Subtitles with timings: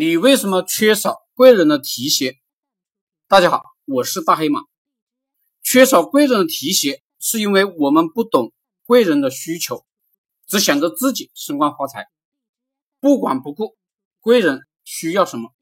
[0.00, 2.36] 你为什么缺少贵人的提携？
[3.26, 4.60] 大家好，我是大黑马。
[5.60, 8.52] 缺少贵人的提携，是因为我们不懂
[8.84, 9.84] 贵人的需求，
[10.46, 12.06] 只想着自己升官发财，
[13.00, 13.76] 不管不顾
[14.20, 15.52] 贵人需要什么。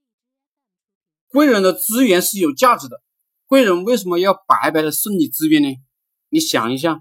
[1.29, 3.01] 贵人的资源是有价值的，
[3.47, 5.75] 贵人为什么要白白的送你资源呢？
[6.29, 7.01] 你想一下，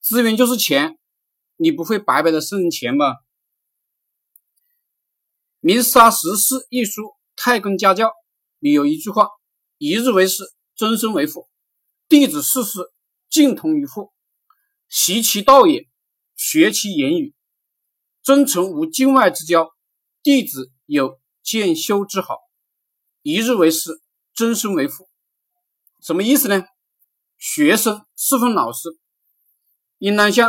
[0.00, 0.98] 资源就是钱，
[1.56, 3.12] 你不会白白的送人钱吧？
[5.66, 7.02] 《明沙十四》一书
[7.34, 8.06] 《太公家教》
[8.60, 9.30] 里有一句话
[9.78, 10.44] ：“一日为师，
[10.76, 11.48] 终身为父。
[12.08, 12.92] 弟子事师
[13.28, 14.12] 敬同于父，
[14.88, 15.88] 习其道也，
[16.36, 17.34] 学其言语。
[18.22, 19.68] 真诚无境外之交，
[20.22, 22.38] 弟子有渐修之好。
[23.22, 24.00] 一日为师，
[24.34, 25.08] 终身为父。”
[26.00, 26.64] 什么意思呢？
[27.38, 28.88] 学生侍奉老师，
[29.98, 30.48] 应当像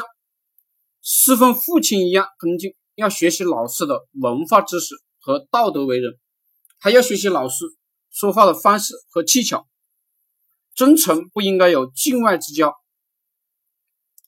[1.01, 4.93] 侍奉父亲一样恭敬，要学习老师的文化知识。
[5.27, 6.17] 和道德为人，
[6.79, 7.65] 还要学习老师
[8.09, 9.67] 说话的方式和技巧。
[10.73, 12.73] 真诚不应该有境外之交，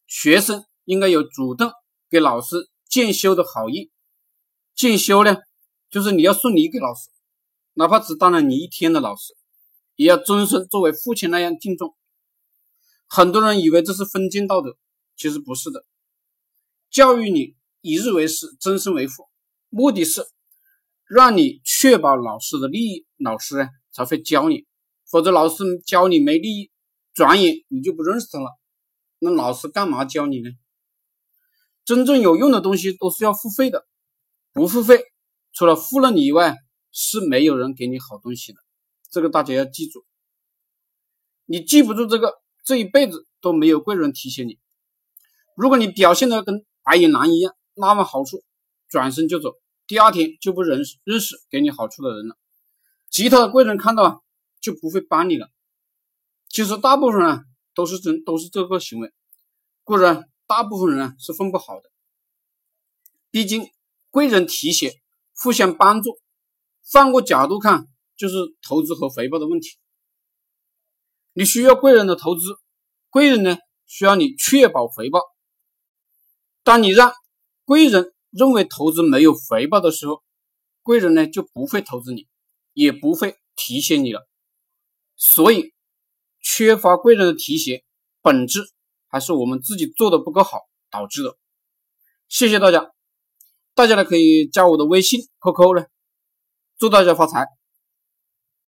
[0.08, 1.72] 学生应该有主动
[2.10, 3.90] 给老师荐修的好意。
[4.76, 5.38] 荐修呢，
[5.90, 7.10] 就是你要送礼给老师，
[7.76, 9.34] 哪怕只当了你一天的老师，
[9.96, 11.96] 也要终身作为父亲那样敬重。
[13.08, 14.76] 很多人以为这是封建道德，
[15.16, 15.86] 其实不是的。
[16.92, 19.30] 教育你一日为师，终身为父，
[19.70, 20.28] 目的是。
[21.10, 24.68] 让你确保老师的利益，老师呢才会教你，
[25.10, 26.70] 否则老师教你没利益，
[27.16, 28.52] 转眼你就不认识他了。
[29.18, 30.52] 那老师干嘛教你呢？
[31.84, 33.88] 真正有用的东西都是要付费的，
[34.54, 35.02] 不付费，
[35.52, 36.56] 除了付了你以外，
[36.92, 38.60] 是没有人给你好东西的。
[39.10, 40.06] 这个大家要记住。
[41.46, 44.60] 你记不住这个，这一辈子都没有贵人提醒你。
[45.58, 48.44] 如果你表现的跟白眼狼一样，那么好处，
[48.88, 49.56] 转身就走。
[49.90, 52.38] 第二天就不认识认识给你好处的人了，
[53.10, 54.24] 其他的贵人看到
[54.62, 55.50] 就不会帮你了。
[56.48, 59.12] 其实大部分人都是真都是这个行为，
[59.84, 61.90] 故然大部分人是混不好的。
[63.32, 63.68] 毕竟
[64.12, 65.02] 贵人提携，
[65.36, 66.20] 互相帮助，
[66.86, 69.80] 换个角度看就是投资和回报的问题。
[71.34, 72.60] 你需要贵人的投资，
[73.10, 75.20] 贵人呢需要你确保回报。
[76.62, 77.12] 当你让
[77.66, 78.14] 贵人。
[78.32, 80.24] 认为投资没有回报的时候，
[80.84, 82.28] 贵人呢就不会投资你，
[82.74, 84.28] 也不会提携你了。
[85.16, 85.74] 所以，
[86.42, 87.84] 缺乏贵人的提携，
[88.22, 88.62] 本质
[89.08, 91.38] 还是我们自己做的不够好导致的。
[92.28, 92.92] 谢谢大家，
[93.74, 95.88] 大家呢可以加我的微信 QQ 呢，
[96.78, 97.59] 祝大家发财。